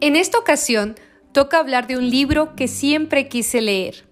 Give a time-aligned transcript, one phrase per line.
[0.00, 0.94] En esta ocasión,
[1.32, 4.06] toca hablar de un libro que siempre quise leer.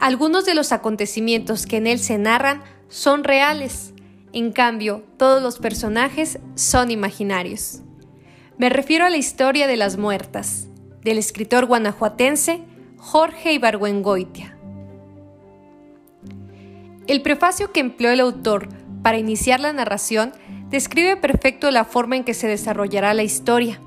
[0.00, 3.92] Algunos de los acontecimientos que en él se narran son reales,
[4.32, 7.82] en cambio, todos los personajes son imaginarios.
[8.58, 10.68] Me refiero a la historia de las muertas,
[11.02, 12.62] del escritor guanajuatense
[12.96, 14.58] Jorge Ibargüengoitia.
[17.06, 18.68] El prefacio que empleó el autor
[19.02, 20.32] para iniciar la narración
[20.68, 23.80] describe perfecto la forma en que se desarrollará la historia,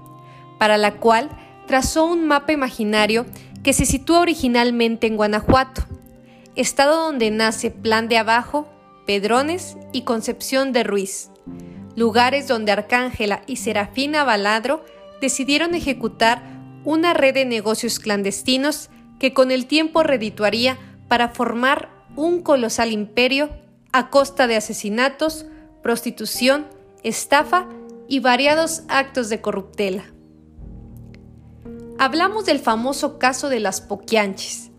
[0.57, 1.29] para la cual
[1.67, 3.25] trazó un mapa imaginario
[3.63, 5.83] que se sitúa originalmente en Guanajuato,
[6.55, 8.67] estado donde nace Plan de Abajo,
[9.05, 11.30] Pedrones y Concepción de Ruiz,
[11.95, 14.83] lugares donde Arcángela y Serafina Baladro
[15.21, 16.43] decidieron ejecutar
[16.83, 20.77] una red de negocios clandestinos que con el tiempo redituaría
[21.08, 23.49] para formar un colosal imperio
[23.91, 25.45] a costa de asesinatos,
[25.81, 26.67] prostitución,
[27.03, 27.67] estafa
[28.08, 30.05] y variados actos de corruptela.
[32.00, 34.70] Hablamos del famoso caso de las Poquianchis,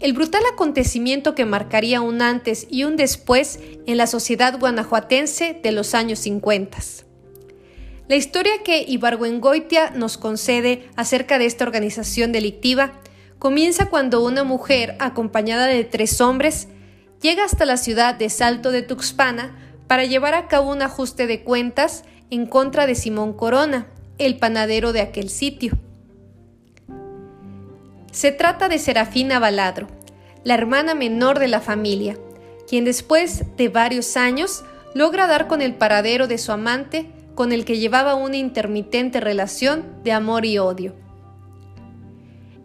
[0.00, 5.70] el brutal acontecimiento que marcaría un antes y un después en la sociedad guanajuatense de
[5.70, 6.78] los años 50.
[8.08, 12.92] La historia que Ibargüengoitia nos concede acerca de esta organización delictiva
[13.38, 16.66] comienza cuando una mujer, acompañada de tres hombres,
[17.20, 19.56] llega hasta la ciudad de Salto de Tuxpana
[19.86, 23.86] para llevar a cabo un ajuste de cuentas en contra de Simón Corona,
[24.18, 25.78] el panadero de aquel sitio.
[28.12, 29.88] Se trata de Serafina Baladro,
[30.44, 32.18] la hermana menor de la familia,
[32.68, 37.64] quien después de varios años logra dar con el paradero de su amante con el
[37.64, 40.94] que llevaba una intermitente relación de amor y odio.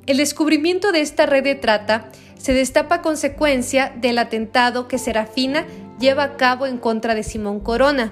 [0.05, 5.65] El descubrimiento de esta red de trata se destapa a consecuencia del atentado que Serafina
[5.97, 8.11] lleva a cabo en contra de Simón Corona,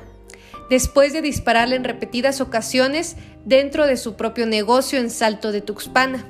[0.69, 6.25] después de dispararle en repetidas ocasiones dentro de su propio negocio en Salto de Tuxpana.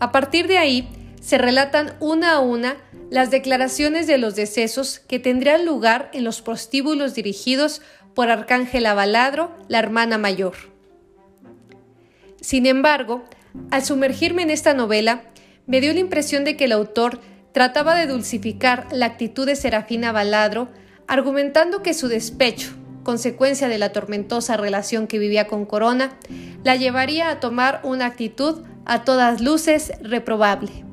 [0.00, 0.88] A partir de ahí,
[1.20, 2.76] se relatan una a una
[3.10, 7.82] las declaraciones de los decesos que tendrían lugar en los prostíbulos dirigidos
[8.14, 10.54] por Arcángela Baladro, la hermana mayor.
[12.40, 13.24] Sin embargo,
[13.70, 15.22] al sumergirme en esta novela,
[15.66, 17.20] me dio la impresión de que el autor
[17.52, 20.68] trataba de dulcificar la actitud de Serafina Baladro,
[21.06, 22.70] argumentando que su despecho,
[23.02, 26.18] consecuencia de la tormentosa relación que vivía con Corona,
[26.62, 30.84] la llevaría a tomar una actitud a todas luces reprobable.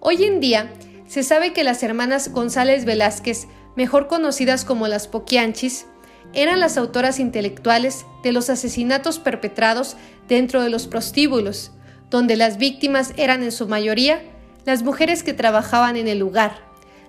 [0.00, 0.70] Hoy en día,
[1.08, 5.86] se sabe que las hermanas González Velázquez, mejor conocidas como las Poquianchis,
[6.34, 9.96] eran las autoras intelectuales de los asesinatos perpetrados
[10.28, 11.72] dentro de los prostíbulos,
[12.10, 14.20] donde las víctimas eran en su mayoría
[14.66, 16.58] las mujeres que trabajaban en el lugar,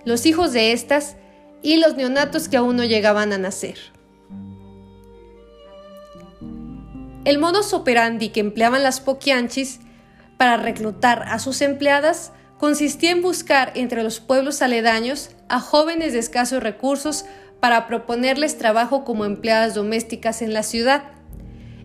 [0.05, 1.17] los hijos de estas
[1.61, 3.96] y los neonatos que aún no llegaban a nacer.
[7.27, 9.81] El modus operandi que empleaban las poquianchis
[10.37, 16.19] para reclutar a sus empleadas consistía en buscar entre los pueblos aledaños a jóvenes de
[16.19, 17.25] escasos recursos
[17.59, 21.03] para proponerles trabajo como empleadas domésticas en la ciudad.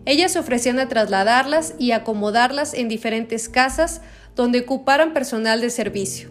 [0.05, 3.99] Ellas ofrecían a trasladarlas y acomodarlas en diferentes casas
[4.37, 6.29] donde ocuparan personal de servicio.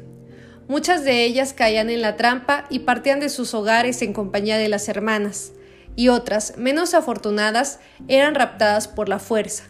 [0.68, 4.70] Muchas de ellas caían en la trampa y partían de sus hogares en compañía de
[4.70, 5.52] las hermanas
[5.96, 9.64] y otras, menos afortunadas, eran raptadas por la fuerza.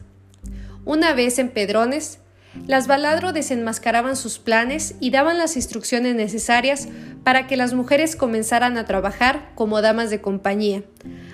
[0.85, 2.19] Una vez en Pedrones,
[2.67, 6.89] las Baladro desenmascaraban sus planes y daban las instrucciones necesarias
[7.25, 10.83] para que las mujeres comenzaran a trabajar como damas de compañía,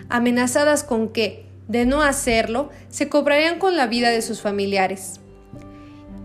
[0.09, 5.21] amenazadas con que, de no hacerlo, se cobrarían con la vida de sus familiares.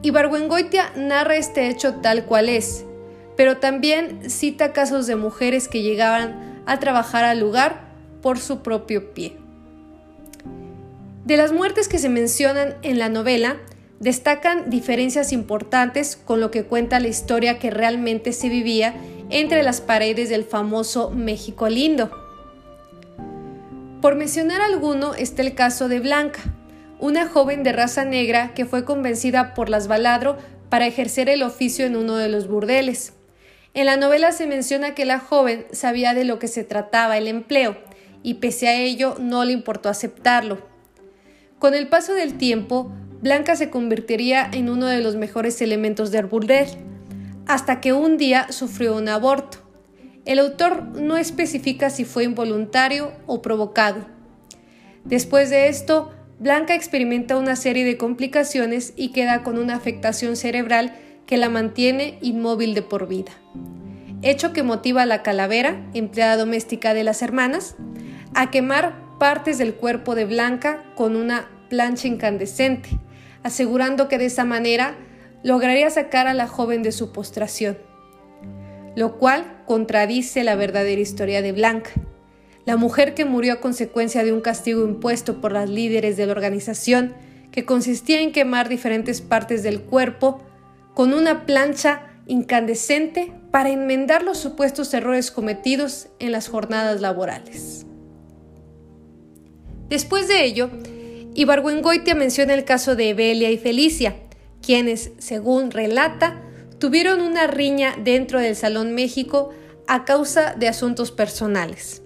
[0.04, 2.86] Ibargüengoitia narra este hecho tal cual es,
[3.36, 7.83] pero también cita casos de mujeres que llegaban a trabajar al lugar
[8.24, 9.38] por su propio pie.
[11.26, 13.58] De las muertes que se mencionan en la novela,
[14.00, 18.96] destacan diferencias importantes con lo que cuenta la historia que realmente se vivía
[19.30, 22.12] entre las paredes del famoso México lindo.
[24.02, 26.42] Por mencionar alguno está el caso de Blanca,
[27.00, 30.38] una joven de raza negra que fue convencida por las Baladro
[30.70, 33.14] para ejercer el oficio en uno de los burdeles.
[33.74, 37.28] En la novela se menciona que la joven sabía de lo que se trataba el
[37.28, 37.78] empleo
[38.24, 40.66] y pese a ello no le importó aceptarlo.
[41.60, 42.92] Con el paso del tiempo,
[43.22, 46.68] Blanca se convertiría en uno de los mejores elementos del burdel,
[47.46, 49.60] hasta que un día sufrió un aborto.
[50.26, 54.06] El autor no especifica si fue involuntario o provocado.
[55.04, 60.94] Después de esto, Blanca experimenta una serie de complicaciones y queda con una afectación cerebral
[61.26, 63.32] que la mantiene inmóvil de por vida.
[64.22, 67.76] Hecho que motiva a la calavera, empleada doméstica de las hermanas,
[68.36, 72.90] a quemar partes del cuerpo de Blanca con una plancha incandescente,
[73.44, 74.96] asegurando que de esa manera
[75.44, 77.78] lograría sacar a la joven de su postración,
[78.96, 81.92] lo cual contradice la verdadera historia de Blanca,
[82.66, 86.32] la mujer que murió a consecuencia de un castigo impuesto por las líderes de la
[86.32, 87.14] organización,
[87.52, 90.42] que consistía en quemar diferentes partes del cuerpo
[90.94, 97.83] con una plancha incandescente para enmendar los supuestos errores cometidos en las jornadas laborales.
[99.94, 100.72] Después de ello,
[101.36, 104.16] Ibargüengoitia menciona el caso de Evelia y Felicia,
[104.60, 106.42] quienes, según relata,
[106.80, 109.52] tuvieron una riña dentro del Salón México
[109.88, 112.02] a causa de asuntos personales.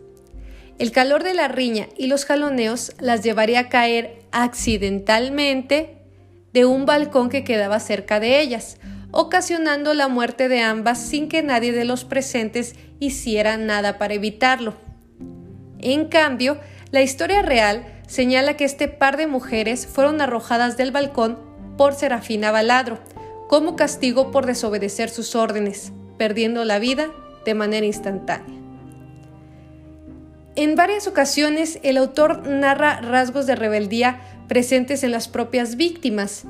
[0.80, 6.00] El calor de la riña y los jaloneos las llevaría a caer accidentalmente
[6.51, 8.80] de un balcón que quedaba cerca de ellas,
[9.12, 14.75] ocasionando la muerte de ambas sin que nadie de los presentes hiciera nada para evitarlo.
[15.80, 16.60] En cambio,
[16.92, 21.38] la historia real señala que este par de mujeres fueron arrojadas del balcón
[21.78, 23.00] por Serafina Baladro,
[23.50, 27.12] como castigo por desobedecer sus órdenes, perdiendo la vida
[27.45, 28.57] de manera instantánea.
[30.56, 36.45] En varias ocasiones el autor narra rasgos de rebeldía presentes en las propias víctimas,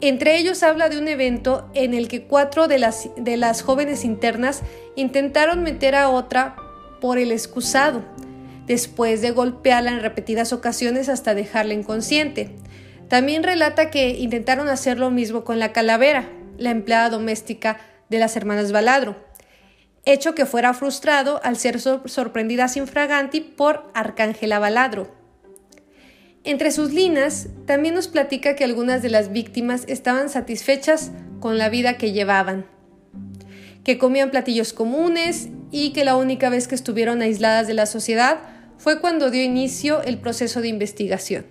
[0.00, 4.04] entre ellos habla de un evento en el que cuatro de las, de las jóvenes
[4.04, 4.62] internas
[4.94, 6.54] intentaron meter a otra
[7.00, 8.04] por el excusado,
[8.68, 12.54] después de golpearla en repetidas ocasiones hasta dejarla inconsciente.
[13.08, 16.28] También relata que intentaron hacer lo mismo con la calavera,
[16.58, 17.80] la empleada doméstica
[18.10, 19.16] de las hermanas Baladro,
[20.04, 25.18] hecho que fuera frustrado al ser sorprendida sin fraganti por Arcángela Baladro,
[26.44, 31.10] entre sus líneas, también nos platica que algunas de las víctimas estaban satisfechas
[31.40, 32.64] con la vida que llevaban,
[33.84, 38.38] que comían platillos comunes y que la única vez que estuvieron aisladas de la sociedad
[38.78, 41.46] fue cuando dio inicio el proceso de investigación.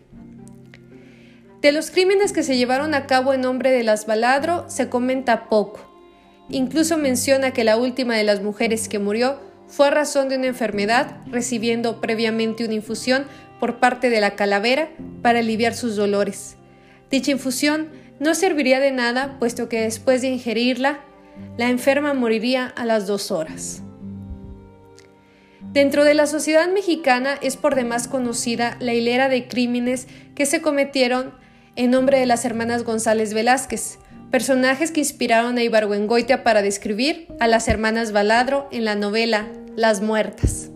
[1.62, 5.50] De los crímenes que se llevaron a cabo en nombre de las Baladro se comenta
[5.50, 5.80] poco.
[6.50, 10.48] Incluso menciona que la última de las mujeres que murió fue a razón de una
[10.48, 13.26] enfermedad, recibiendo previamente una infusión
[13.60, 14.90] por parte de la calavera
[15.22, 16.56] para aliviar sus dolores.
[17.10, 17.90] Dicha infusión
[18.20, 21.02] no serviría de nada, puesto que después de ingerirla,
[21.58, 23.84] la enferma moriría a las dos horas.
[25.72, 30.62] Dentro de la sociedad mexicana es por demás conocida la hilera de crímenes que se
[30.62, 31.34] cometieron
[31.76, 34.00] en nombre de las hermanas González Velázquez,
[34.32, 40.02] personajes que inspiraron a Ibargüengoitia para describir a las hermanas Baladro en la novela Las
[40.02, 40.70] Muertas.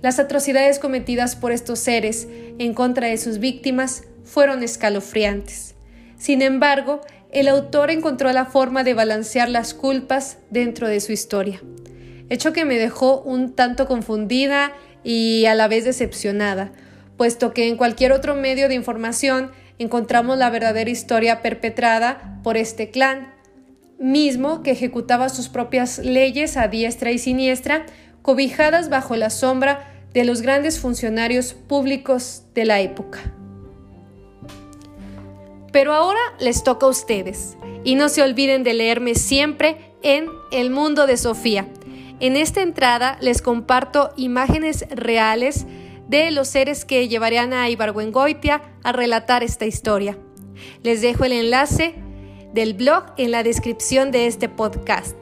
[0.00, 2.28] Las atrocidades cometidas por estos seres
[2.58, 5.74] en contra de sus víctimas fueron escalofriantes.
[6.16, 7.00] Sin embargo,
[7.32, 11.60] el autor encontró la forma de balancear las culpas dentro de su historia,
[12.28, 14.72] hecho que me dejó un tanto confundida
[15.04, 16.72] y a la vez decepcionada,
[17.16, 22.90] puesto que en cualquier otro medio de información encontramos la verdadera historia perpetrada por este
[22.90, 23.32] clan,
[23.98, 27.86] mismo que ejecutaba sus propias leyes a diestra y siniestra,
[28.22, 33.20] cobijadas bajo la sombra de los grandes funcionarios públicos de la época.
[35.72, 40.70] Pero ahora les toca a ustedes, y no se olviden de leerme siempre en El
[40.70, 41.68] Mundo de Sofía.
[42.18, 45.66] En esta entrada les comparto imágenes reales
[46.08, 50.18] de los seres que llevarían a Ibargüengoitia a relatar esta historia.
[50.82, 51.94] Les dejo el enlace
[52.54, 55.16] del blog en la descripción de este podcast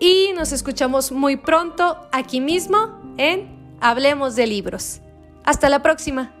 [0.00, 5.00] y nos escuchamos muy pronto aquí mismo en Hablemos de Libros.
[5.44, 6.33] Hasta la próxima.